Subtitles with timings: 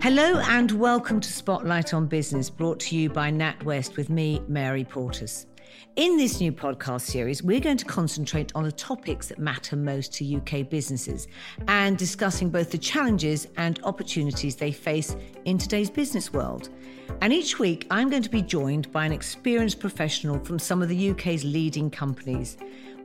[0.00, 4.84] Hello and welcome to Spotlight on Business, brought to you by NatWest with me, Mary
[4.84, 5.46] Portas.
[5.96, 10.14] In this new podcast series, we're going to concentrate on the topics that matter most
[10.14, 11.26] to UK businesses
[11.66, 15.16] and discussing both the challenges and opportunities they face
[15.46, 16.68] in today's business world.
[17.20, 20.88] And each week, I'm going to be joined by an experienced professional from some of
[20.88, 22.56] the UK's leading companies.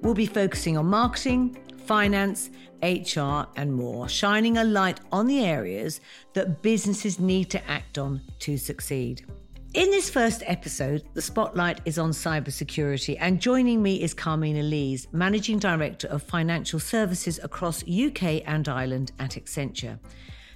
[0.04, 2.50] We'll be focusing on marketing, finance,
[2.82, 6.02] HR, and more, shining a light on the areas
[6.34, 9.26] that businesses need to act on to succeed.
[9.74, 15.08] In this first episode, the spotlight is on cybersecurity, and joining me is Carmina Lees,
[15.12, 19.98] Managing Director of Financial Services across UK and Ireland at Accenture.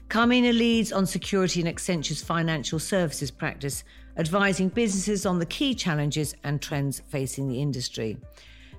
[0.10, 3.84] Carmina leads on security in Accenture's financial services practice,
[4.18, 8.18] advising businesses on the key challenges and trends facing the industry.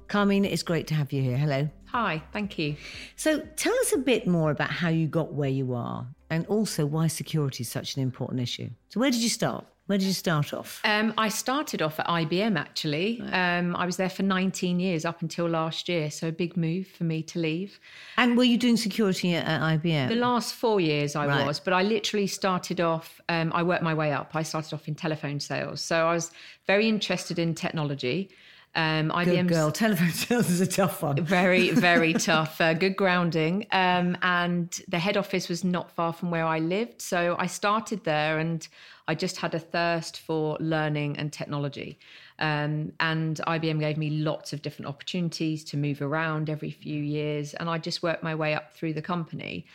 [0.09, 1.37] Carmina, it's great to have you here.
[1.37, 1.69] Hello.
[1.87, 2.77] Hi, thank you.
[3.17, 6.85] So, tell us a bit more about how you got where you are and also
[6.85, 8.71] why security is such an important issue.
[8.89, 9.67] So, where did you start?
[9.87, 10.83] Where did you start off?
[10.85, 13.23] Um, I started off at IBM actually.
[13.33, 16.87] Um, I was there for 19 years up until last year, so a big move
[16.87, 17.81] for me to leave.
[18.19, 20.09] And were you doing security at, at IBM?
[20.11, 21.47] The last four years I Right.
[21.47, 24.33] was, but I literally started off, um, I worked my way up.
[24.35, 25.81] I started off in telephone sales.
[25.81, 26.33] So I was
[26.67, 28.29] very interested in technology.
[28.75, 29.73] Um, Good IBM's girl.
[29.73, 31.25] Telephone sales is a tough one.
[31.25, 33.67] very very tough uh, good grounding.
[33.73, 37.01] Um, and the head office was not far from where i lived.
[37.01, 38.67] So i started there and
[39.07, 41.99] i just had a thirst for learning and technology.
[42.39, 47.55] Um, and ibm gave me lots of different opportunities to move around every few years.
[47.55, 49.67] And i just worked my way up through the company.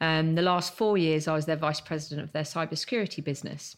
[0.00, 3.76] Um, the last four years i was their vice president of their cybersecurity business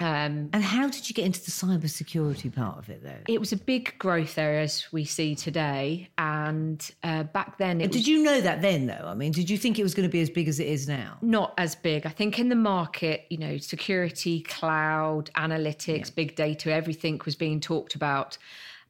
[0.00, 3.32] um, And how did you get into the cybersecurity part of it, though?
[3.32, 7.88] it was a big growth area as we see today and uh, back then it
[7.88, 9.04] was Did you know that then, though?
[9.06, 10.88] I mean, did you think it was going to be as big as it is
[10.88, 11.18] now?
[11.22, 12.06] not as big.
[12.06, 17.60] I think in the market, you know, security, cloud, analytics, big data, everything was being
[17.60, 18.38] talked about.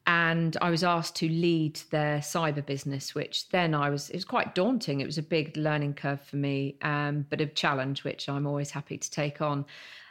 [0.08, 4.24] And I was asked to lead their cyber business, which then I was, it was
[4.24, 5.00] quite daunting.
[5.00, 8.70] It was a big learning curve for me, um, but a challenge, which I'm always
[8.70, 9.64] happy to take on.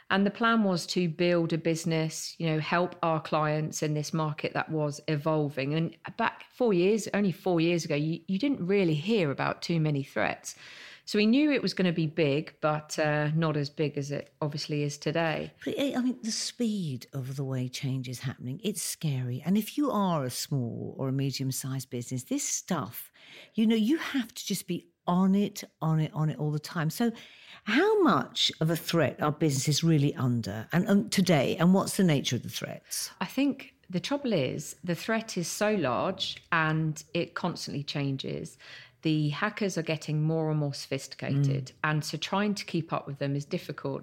[0.08, 4.14] And the plan was to build a business, you know, help our clients in this
[4.14, 5.74] market that was evolving.
[5.74, 9.80] And back four years, only four years ago, you, you didn't really hear about too
[9.80, 10.54] many threats.
[11.06, 14.10] So we knew it was going to be big, but uh, not as big as
[14.10, 15.52] it obviously is today.
[15.64, 19.40] But eh, I mean, the speed of the way change is happening, it's scary.
[19.46, 23.12] And if you are a small or a medium sized business, this stuff,
[23.54, 26.58] you know, you have to just be on it, on it, on it all the
[26.58, 26.90] time.
[26.90, 27.12] So,
[27.62, 31.56] how much of a threat are businesses really under and um, today?
[31.60, 33.10] And what's the nature of the threats?
[33.20, 38.58] I think the trouble is the threat is so large and it constantly changes.
[39.06, 43.18] The hackers are getting more and more sophisticated, and so trying to keep up with
[43.20, 44.02] them is difficult.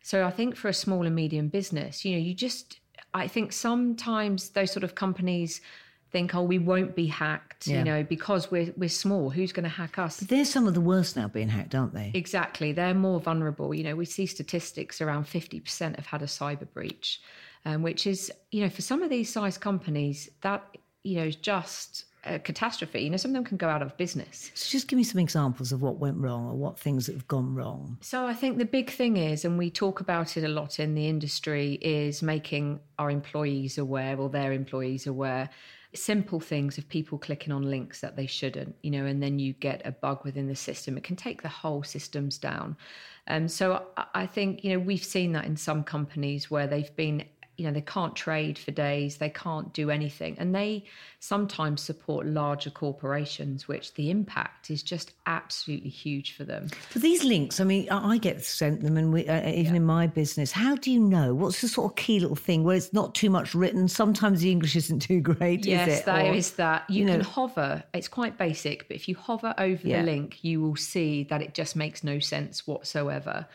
[0.00, 2.78] So I think for a small and medium business, you know, you just
[3.12, 5.60] I think sometimes those sort of companies
[6.12, 7.78] think, oh, we won't be hacked, Yeah.
[7.78, 9.28] you know, because we're we're small.
[9.30, 10.18] Who's going to hack us?
[10.18, 12.12] They're some of the worst now being hacked, aren't they?
[12.14, 12.70] Exactly.
[12.70, 13.74] They're more vulnerable.
[13.74, 17.20] You know, we see statistics around 50% have had a cyber breach,
[17.64, 20.62] um, which is, you know, for some of these size companies, that,
[21.02, 23.00] you know, is just a catastrophe.
[23.00, 24.50] You know, some of them can go out of business.
[24.54, 27.28] So, just give me some examples of what went wrong or what things that have
[27.28, 27.98] gone wrong.
[28.00, 30.94] So I think the big thing is, and we talk about it a lot in
[30.94, 35.48] the industry, is making our employees aware or their employees aware.
[35.94, 39.52] Simple things of people clicking on links that they shouldn't, you know, and then you
[39.52, 40.96] get a bug within the system.
[40.96, 42.76] It can take the whole systems down.
[43.28, 46.94] Um, so I, I think, you know, we've seen that in some companies where they've
[46.96, 47.24] been
[47.56, 50.84] you know they can't trade for days they can't do anything and they
[51.20, 57.24] sometimes support larger corporations which the impact is just absolutely huge for them for these
[57.24, 60.76] links, I mean, I get sent them, and we, uh, even in my business, how
[60.76, 61.34] do you know?
[61.34, 63.88] What's the sort of key little thing where it's not too much written?
[63.88, 66.04] Sometimes the English isn't too great, yes is it?
[66.06, 69.14] that Or- is that you, you can know- hover it's quite basic but if you
[69.16, 70.00] hover over Yeah.
[70.02, 73.46] the link you will see that it just makes no sense whatsoever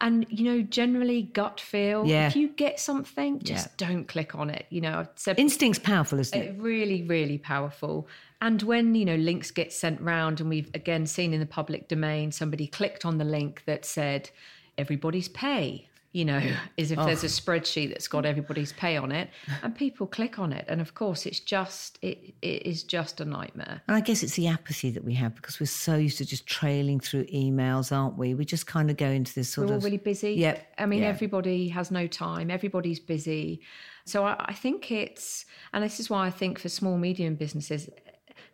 [0.00, 2.26] and you know generally gut feel Yeah.
[2.26, 6.18] if you get something just don't click on it you know i've said Instinct's powerful,
[6.18, 6.56] isn't it?
[6.58, 8.08] Really really powerful
[8.40, 11.88] and when you know links get sent round and we've again seen in the public
[11.88, 14.30] domain somebody clicked on the link that said
[14.78, 16.40] everybody's pay you know
[16.76, 17.28] is if there's a oh.
[17.28, 19.28] spreadsheet that's got everybody's pay on it
[19.62, 23.24] and people click on it and of course it's just it, it is just a
[23.24, 26.24] nightmare And I guess it's the apathy that we have because we're so used to
[26.24, 28.34] just trailing through emails, aren't we?
[28.34, 29.84] We just kind of go into this sort we're all of.
[29.84, 30.34] really busy.
[30.34, 31.08] Yep, I mean, yeah.
[31.08, 32.50] everybody has no time.
[32.50, 33.60] Everybody's busy.
[34.06, 37.88] So I, I think it's, and this is why I think for small, medium businesses,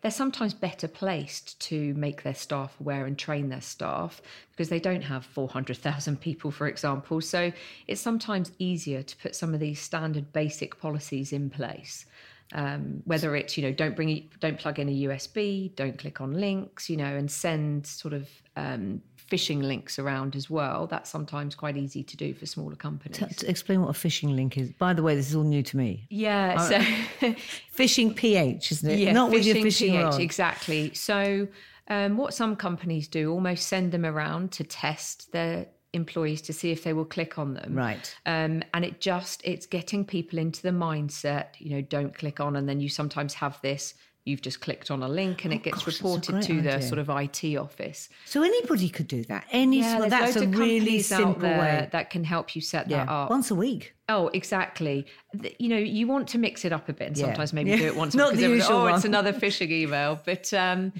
[0.02, 4.80] they're sometimes better placed to make their staff aware and train their staff because they
[4.80, 7.20] don't have 400,000 people, for example.
[7.20, 7.52] So
[7.86, 12.06] it's sometimes easier to put some of these standard basic policies in place.
[12.52, 16.32] Um, whether it's you know don't bring don't plug in a USB, don't click on
[16.32, 20.86] links, you know, and send sort of um, phishing links around as well.
[20.86, 23.18] That's sometimes quite easy to do for smaller companies.
[23.36, 24.70] T- explain what a phishing link is.
[24.72, 26.06] By the way, this is all new to me.
[26.10, 26.78] Yeah, so
[27.76, 28.98] phishing ph, isn't it?
[28.98, 30.20] Yeah, Not with your phishing ph, rod.
[30.20, 30.92] exactly.
[30.94, 31.46] So
[31.88, 36.70] um, what some companies do, almost send them around to test their employees to see
[36.70, 37.74] if they will click on them.
[37.74, 38.16] Right.
[38.26, 42.56] Um, and it just it's getting people into the mindset, you know, don't click on,
[42.56, 45.62] and then you sometimes have this you've just clicked on a link and Oh, it
[45.62, 48.08] gets gosh, reported to the sort of IT office.
[48.26, 49.46] So anybody could do that.
[49.50, 51.88] Any Yeah, small, that's a really simple way.
[51.90, 53.30] that can help you set yeah, that up.
[53.30, 53.94] once a week.
[54.10, 55.06] Oh, exactly.
[55.40, 57.26] Th- You know, you want to mix it up a bit and Yeah.
[57.26, 58.14] sometimes maybe do it once.
[58.16, 58.94] Not because the usual Oh, one.
[58.96, 60.20] it's another phishing email.
[60.24, 60.92] But um,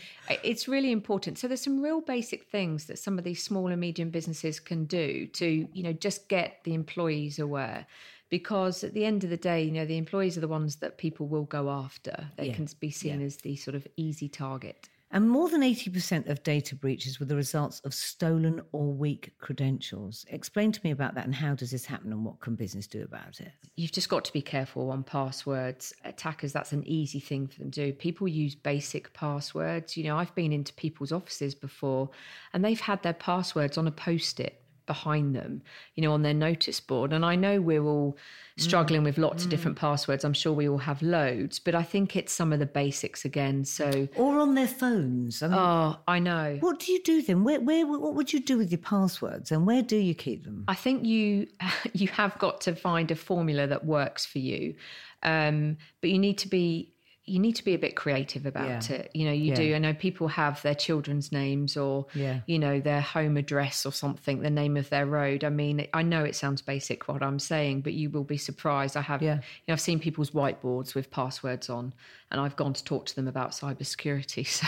[0.42, 1.38] it's really important.
[1.38, 4.84] So there's some real basic things that some of these small and medium businesses can
[4.86, 7.86] do to, you know, just get the employees aware.
[8.30, 10.98] Because at the end of the day, you know, the employees are the ones that
[10.98, 12.30] people will go after.
[12.36, 12.54] They Yeah.
[12.54, 14.88] can be seen as the sort of easy target.
[15.12, 20.24] And more than 80% of data breaches were the results of stolen or weak credentials.
[20.28, 23.02] Explain to me about that and how does this happen and what can business do
[23.02, 23.50] about it?
[23.76, 25.94] you've just got to be careful on passwords.
[26.04, 27.92] Attackers, that's an easy thing for them to do.
[27.94, 29.96] People use basic passwords.
[29.96, 32.10] You know, I've been into people's offices before
[32.52, 35.62] and they've had their passwords on a post it behind them,
[35.94, 37.12] you know, on their notice board.
[37.12, 38.16] And I know we're all
[38.56, 40.24] struggling with lots of different passwords.
[40.24, 43.64] I'm sure we all have loads, but I think it's some of the basics again.
[43.64, 45.42] So, Or on their phones.
[45.42, 46.58] I mean, oh, I know.
[46.60, 47.44] what do you do then?
[47.44, 50.64] Where, where, what would you do with your passwords and where do you keep them?
[50.68, 51.46] I think you
[51.92, 54.74] you have got to find a formula that works for you,
[55.22, 56.92] um, but you need to be
[57.26, 58.96] you need to be a bit creative about Yeah.
[58.96, 59.10] it.
[59.14, 59.54] You know, you Yeah.
[59.54, 59.74] do.
[59.74, 62.40] I know people have their children's names or Yeah.
[62.46, 65.44] you know their home address or something, the name of their road.
[65.44, 68.96] I mean, I know it sounds basic what I'm saying, but you will be surprised.
[68.96, 69.34] I have Yeah.
[69.36, 71.92] you know I've seen people's whiteboards with passwords on,
[72.30, 74.46] and I've gone to talk to them about cybersecurity.
[74.60, 74.66] So.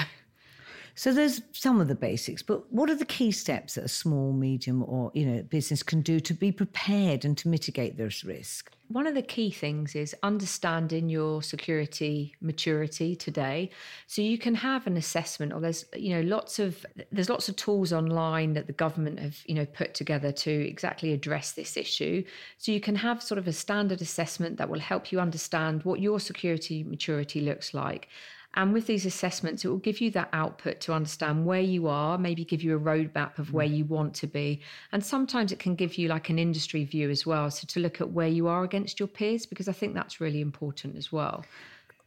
[0.94, 4.32] So there's some of the basics, but what are the key steps that a small,
[4.32, 8.70] medium, or you know business can do to be prepared and to mitigate this risk?
[8.88, 13.70] One of the key things is understanding your security maturity today.
[14.06, 17.56] So you can have an assessment, or there's you know lots of there's lots of
[17.56, 22.22] tools online that the government have you know put together to exactly address this issue.
[22.58, 26.00] So you can have sort of a standard assessment that will help you understand what
[26.00, 28.08] your security maturity looks like.
[28.54, 32.18] And with these assessments, it will give you that output to understand where you are,
[32.18, 33.76] maybe give you a roadmap of where mm.
[33.78, 34.60] you want to be.
[34.92, 37.50] And sometimes it can give you like an industry view as well.
[37.50, 40.42] So to look at where you are against your peers, because I think that's really
[40.42, 41.44] important as well.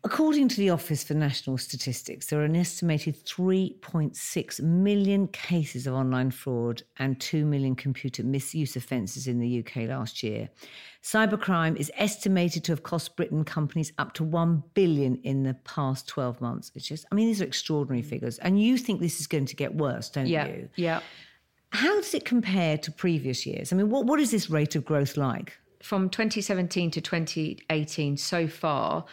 [0.06, 5.96] According to the Office for National Statistics, there are an estimated 3.6 million cases of
[5.96, 10.48] online fraud and 2 million computer misuse offences in the UK last year.
[11.02, 16.08] Cybercrime is estimated to have cost Britain companies up to 1 billion in the past
[16.08, 16.72] 12 months.
[16.76, 18.38] It's just, I mean, these are extraordinary figures.
[18.38, 20.46] And you think this is going to get worse, don't Yeah.
[20.46, 20.70] you?
[20.76, 21.00] Yeah.
[21.72, 23.74] How does it compare to previous years?
[23.74, 25.58] I mean, what, what is this rate of growth like?
[25.82, 29.06] From 2017 to 2018 so far,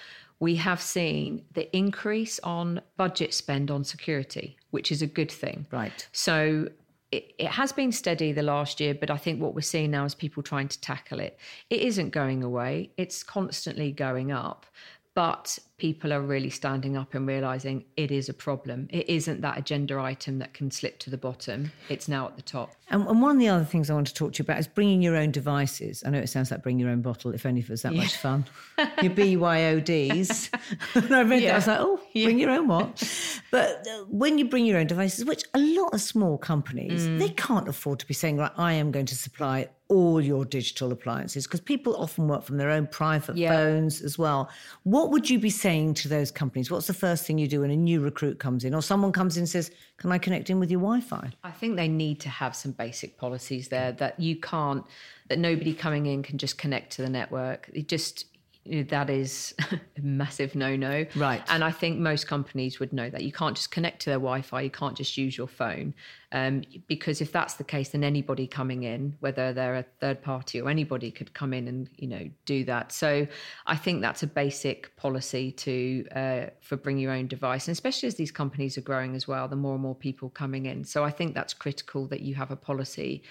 [0.43, 5.69] we have seen the increase on budget spend on security, which is a good thing.
[5.71, 6.09] Right.
[6.11, 6.69] So
[7.13, 10.05] it, it has been steady the last year, but I think what we're seeing now
[10.05, 11.39] is people trying to tackle it.
[11.71, 14.67] It isn't going away, it's constantly going up.
[15.15, 18.87] But people are really standing up and realizing it is a problem.
[18.93, 22.43] It isn't that agenda item that can slip to the bottom, it's now at the
[22.43, 22.71] top.
[22.89, 24.69] And, and one of the other things I want to talk to you about is
[24.69, 26.05] bringing your own devices.
[26.07, 27.95] I know it sounds like bring your own bottle, if only if it was that
[27.95, 28.45] much fun.
[29.03, 30.51] Your BYODs.
[30.95, 33.03] and I read that, I was like, oh, bring your own what?
[33.51, 37.19] But uh, when you bring your own devices, which a lot of small companies, Mm.
[37.19, 40.91] they can't afford to be saying, right, I am going to supply all your digital
[40.91, 43.53] appliances because people often work from their own private Yeah.
[43.53, 44.49] phones as well.
[44.85, 46.71] What would you be saying to those companies?
[46.71, 49.37] What's the first thing you do when a new recruit comes in or someone comes
[49.37, 51.33] in and says, can I connect in with your Wi Fi?
[51.43, 54.85] I think they need to have some basic policies there that you can't,
[55.29, 57.71] that nobody coming in can just connect to the network.
[57.73, 58.27] It just,
[58.65, 61.05] that is a massive no no.
[61.17, 61.43] Right.
[61.49, 63.23] And I think most companies would know that.
[63.23, 65.95] You can't just connect to their Wi Fi, you can't just use your phone.
[66.31, 70.61] Um, because if that's the case, then anybody coming in, whether they're a third party
[70.61, 72.93] or anybody, could come in and you know do that.
[72.93, 73.27] So
[73.67, 78.07] I think that's a basic policy to uh, for bring your own device, and especially
[78.07, 80.85] as these companies are growing as well, the more and more people coming in.
[80.85, 83.23] So I think that's critical that you have a policy.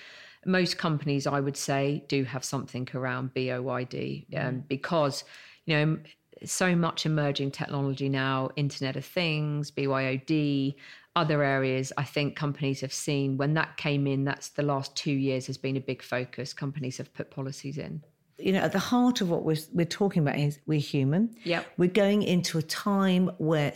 [0.45, 5.23] Most companies, I would say, do have something around BOYD um, because
[5.65, 5.97] you know
[6.43, 10.75] so much emerging technology now, Internet of Things, BYOD,
[11.15, 11.93] other areas.
[11.97, 15.57] I think companies have seen when that came in, that's the last two years has
[15.57, 16.53] been a big focus.
[16.53, 18.03] Companies have put policies in
[18.37, 21.35] you know, at the heart of what we're, we're talking about is we're human.
[21.43, 21.63] Yeah.
[21.77, 23.73] We're going into a time where,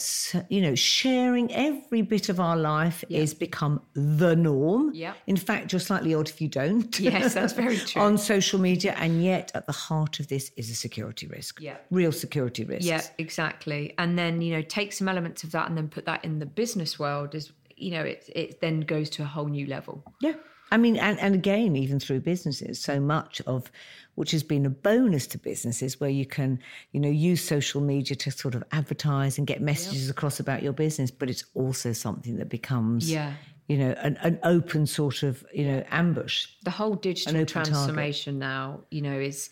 [0.49, 3.21] you know, sharing every bit of our life yep.
[3.21, 4.91] is become the norm.
[4.93, 5.13] Yeah.
[5.27, 6.99] In fact, you're slightly odd if you don't.
[7.05, 8.01] Yes, that's very true.
[8.01, 8.95] on social media.
[8.97, 11.61] And yet at the heart of this is a security risk.
[11.61, 11.77] Yeah.
[11.91, 12.87] Real security risk.
[12.87, 13.93] Yeah, exactly.
[13.99, 16.47] And then, you know, take some elements of that and then put that in the
[16.47, 20.03] business world is, you know, it, it then goes to a whole new level.
[20.19, 20.33] Yeah.
[20.71, 23.71] I mean, and, and again, even through businesses, so much of
[24.15, 26.59] which has been a bonus to businesses where you can,
[26.91, 30.73] you know, use social media to sort of advertise and get messages across about your
[30.73, 33.33] business, but it's also something that becomes, yeah.
[33.67, 36.47] you know, an, an open sort of, you know, ambush.
[36.63, 38.39] The whole digital transformation target.
[38.39, 39.49] now, you know, is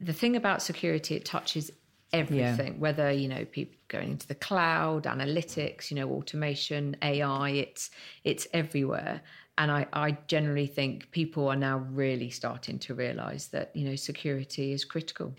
[0.00, 1.70] the thing about security, it touches
[2.12, 2.78] everything, yeah.
[2.78, 7.90] whether, you know, people going into the cloud, analytics, you know, automation, AI, it's
[8.24, 9.22] it's everywhere
[9.58, 13.96] and I, I generally think people are now really starting to realize that you know
[13.96, 15.34] security is critical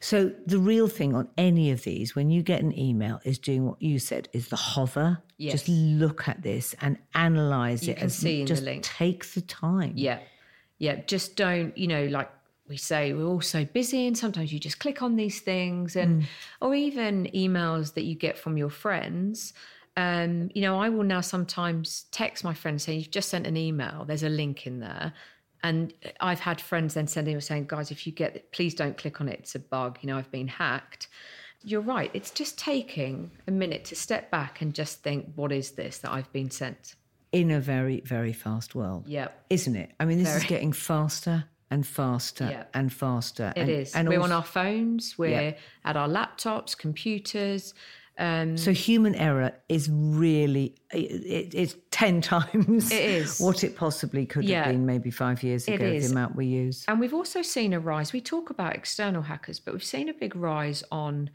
[0.00, 3.66] so the real thing on any of these when you get an email is doing
[3.66, 5.52] what you said is the hover yes.
[5.52, 8.82] just look at this and analyze you it can see just the link.
[8.82, 10.18] take the time yeah
[10.78, 12.30] yeah just don't you know like
[12.68, 16.22] we say we're all so busy and sometimes you just click on these things and
[16.22, 16.26] mm.
[16.60, 19.52] or even emails that you get from your friends
[19.96, 23.56] um, you know, I will now sometimes text my friends saying, You've just sent an
[23.56, 25.12] email, there's a link in there.
[25.62, 28.96] And I've had friends then sending me saying, Guys, if you get it, please don't
[28.96, 29.40] click on it.
[29.40, 29.98] It's a bug.
[30.00, 31.08] You know, I've been hacked.
[31.62, 32.10] You're right.
[32.12, 36.10] It's just taking a minute to step back and just think, What is this that
[36.10, 36.96] I've been sent?
[37.30, 39.04] In a very, very fast world.
[39.06, 39.28] Yeah.
[39.48, 39.92] Isn't it?
[40.00, 40.40] I mean, this very.
[40.40, 42.64] is getting faster and faster yeah.
[42.74, 43.52] and faster.
[43.56, 43.94] It and, is.
[43.94, 45.52] And we're also, on our phones, we're yeah.
[45.84, 47.74] at our laptops, computers.
[48.16, 53.40] Um, so human error is really it, it's ten times it is.
[53.40, 55.98] what it possibly could yeah, have been maybe five years ago.
[55.98, 58.12] The amount we use, and we've also seen a rise.
[58.12, 61.30] We talk about external hackers, but we've seen a big rise on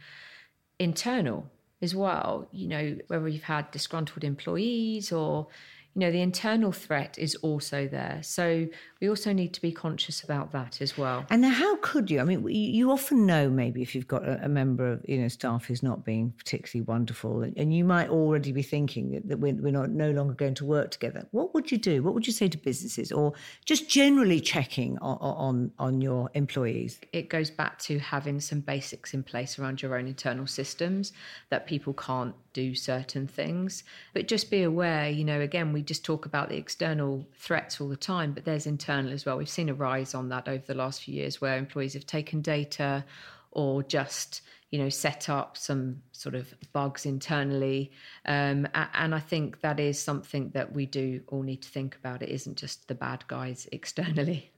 [0.80, 1.50] internal
[1.82, 2.48] as well.
[2.52, 5.48] You know, whether you've had disgruntled employees or
[5.96, 8.19] you know, the internal threat is also there.
[8.22, 8.67] So
[9.01, 11.25] we also need to be conscious about that as well.
[11.29, 12.19] And now, how could you?
[12.19, 15.65] I mean, you often know maybe if you've got a, member of you know staff
[15.65, 19.89] who's not being particularly wonderful, and, you might already be thinking that we're, we're not
[19.89, 21.27] no longer going to work together.
[21.31, 22.01] What would you do?
[22.03, 23.34] What would you say to businesses, or
[23.65, 27.00] just generally checking on on, on your employees?
[27.13, 31.13] It goes back to having some basics in place around your own internal systems
[31.50, 33.84] that people can't do certain things.
[34.13, 37.90] But just be aware, you know, again, we just talk about the external threats all
[37.90, 39.38] the time, but there's internal as well.
[39.38, 42.42] We've seen a rise on that over the last few years where employees have taken
[42.42, 43.06] data
[43.52, 47.92] or just you know set up some sort of bugs internally.
[48.26, 52.22] Um, and i think that is something that we do all need to think about.
[52.22, 54.52] It isn't just the bad guys externally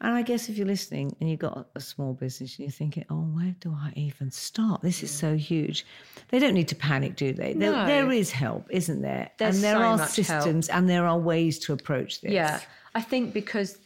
[0.00, 3.04] and I guess if you're listening and you've got a small business and you're thinking,
[3.10, 4.80] oh, where do I even start?
[4.82, 5.38] This is so mm.
[5.38, 5.84] huge.
[6.28, 7.52] They don't need to panic, do they?
[7.52, 7.72] No.
[7.72, 9.30] There, there is help, isn't there?
[9.38, 10.78] There's and there so are systems help.
[10.78, 12.32] and there are ways to approach this.
[12.32, 12.60] Yeah.
[12.94, 13.78] I think because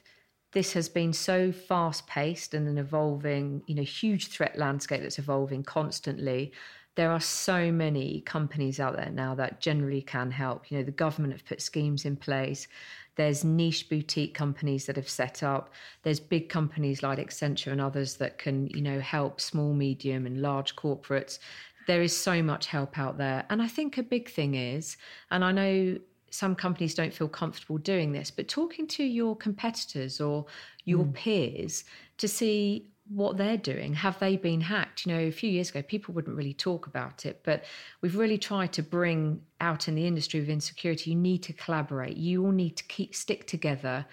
[0.53, 5.19] this has been so fast paced and an evolving, you know, huge threat landscape that's
[5.19, 6.53] evolving constantly.
[6.95, 10.71] There are so many companies out there now that generally can help.
[10.71, 12.69] You know, the government have put schemes in place.
[13.17, 15.73] There's niche boutique companies that have set up.
[16.03, 20.43] There's big companies like Accenture and others that can, you know, help small, medium, and
[20.43, 21.39] large corporates.
[21.87, 23.45] There is so much help out there.
[23.51, 24.97] And I think a big thing is,
[25.31, 25.99] and I know
[26.31, 30.47] some companies don't feel comfortable doing this, but talking to your competitors or
[30.85, 31.15] your mm.
[31.15, 31.85] peers
[32.19, 33.95] to see what they're doing.
[33.95, 35.05] Have they been hacked?
[35.05, 37.65] You know, a few years ago, people wouldn't really talk about it, but
[38.01, 41.11] we've really tried to bring out in the industry of insecurity.
[41.11, 42.17] You need to collaborate.
[42.17, 44.07] You all need to keep stick together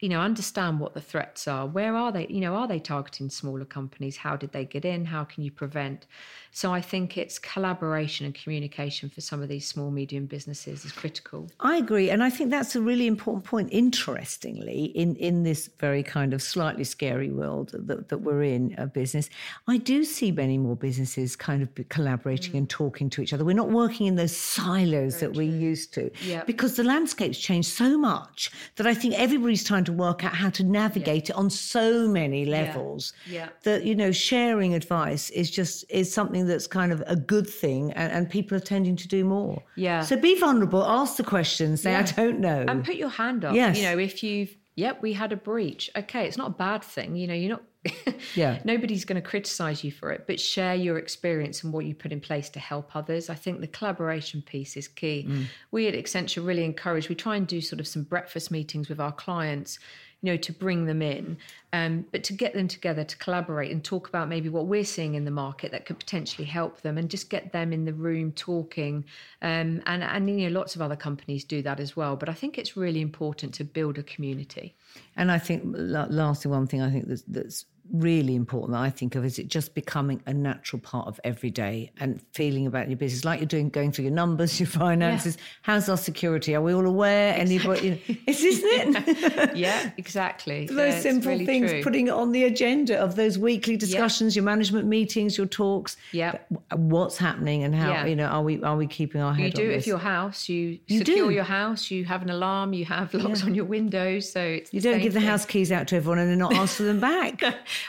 [0.00, 1.66] you know understand what the threats are.
[1.66, 4.16] Where are they you know are they targeting smaller companies?
[4.16, 5.04] How did they get in?
[5.04, 6.06] How can you prevent?
[6.52, 10.92] So i think it's collaboration and communication for some of these small medium businesses is
[10.92, 11.48] critical.
[11.60, 16.02] I agree and i think that's a really important point interestingly in in this very
[16.02, 19.30] kind of slightly scary world that, that we're in a business
[19.68, 22.58] i do see many more businesses kind of collaborating mm.
[22.58, 23.44] and talking to each other.
[23.44, 26.46] We're not working in those silos very that we used to yep.
[26.46, 30.34] because the landscape's changed so much that i think everybody's trying to to work out
[30.34, 31.34] how to navigate yeah.
[31.34, 33.32] it on so many levels yeah.
[33.32, 33.48] yeah.
[33.62, 37.92] that you know sharing advice is just is something that's kind of a good thing
[37.92, 41.82] and, and people are tending to do more yeah so be vulnerable ask the questions
[41.82, 43.76] say i don't know and put your hand up yes.
[43.76, 47.16] you know if you've yep we had a breach okay it's not a bad thing
[47.16, 47.62] you know you're not
[48.34, 48.60] yeah.
[48.64, 52.12] Nobody's going to criticize you for it, but share your experience and what you put
[52.12, 53.30] in place to help others.
[53.30, 55.26] I think the collaboration piece is key.
[55.28, 55.44] Mm.
[55.70, 59.00] We at Accenture really encourage, we try and do sort of some breakfast meetings with
[59.00, 59.78] our clients
[60.22, 61.36] you know, to bring them in,
[61.72, 65.14] um, but to get them together to collaborate and talk about maybe what we're seeing
[65.14, 68.32] in the market that could potentially help them, and just get them in the room
[68.32, 69.04] talking.
[69.42, 72.16] Um, and and you know, lots of other companies do that as well.
[72.16, 74.74] But I think it's really important to build a community.
[75.16, 79.14] And I think, lastly, one thing I think that's, that's really important that I think
[79.14, 82.96] of is it just becoming a natural part of every day and feeling about your
[82.96, 85.36] business like you're doing going through your numbers, your finances.
[85.36, 85.42] Yeah.
[85.62, 86.54] How's our security?
[86.54, 87.34] Are we all aware?
[87.34, 87.56] Exactly.
[87.56, 87.90] Anybody?
[87.90, 89.56] Know, isn't it?
[89.56, 90.66] yeah, exactly.
[90.66, 91.82] those yeah, simple really things, true.
[91.82, 95.96] putting it on the agenda of those weekly discussions, your management meetings, your talks.
[96.12, 96.38] Yeah,
[96.74, 99.58] what's happening and how you know are we are we keeping our head?
[99.58, 101.34] You do if your house, you, you secure do.
[101.34, 105.00] your house, you have an alarm, you have locks on your windows, so you don't
[105.00, 107.42] give the house keys out to everyone and then not ask for them back.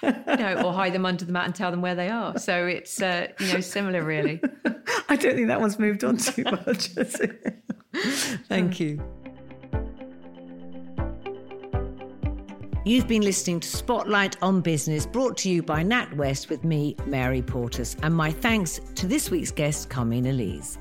[0.03, 2.37] No, or hide them under the mat and tell them where they are.
[2.37, 4.41] So it's uh, you know similar, really.
[5.09, 6.87] I don't think that one's moved on too much.
[8.47, 9.01] Thank you.
[12.83, 17.43] You've been listening to Spotlight on Business, brought to you by NatWest with me, Mary
[17.43, 20.79] Portas, and my thanks to this week's guest, Carmina Lees.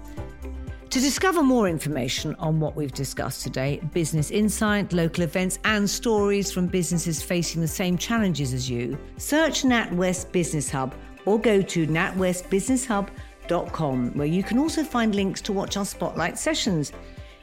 [0.91, 6.51] To discover more information on what we've discussed today, business insight, local events, and stories
[6.51, 10.93] from businesses facing the same challenges as you, search NatWest Business Hub
[11.27, 16.91] or go to natwestbusinesshub.com, where you can also find links to watch our spotlight sessions.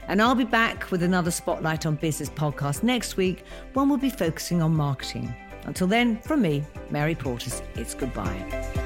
[0.08, 4.10] And I'll be back with another Spotlight on Business podcast next week, one will be
[4.10, 5.34] focusing on marketing.
[5.64, 8.77] Until then, from me, Mary Portas, it's goodbye.